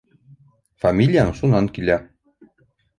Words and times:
—Фамилияң 0.85 1.31
шунан 1.43 1.71
килә 1.79 2.03